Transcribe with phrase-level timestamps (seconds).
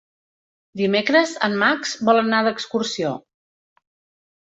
[0.81, 3.15] Dimecres en Max vol anar d'excursió.